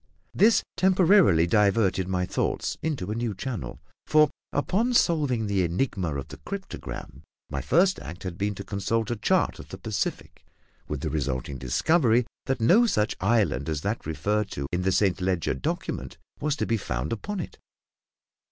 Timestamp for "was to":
16.39-16.65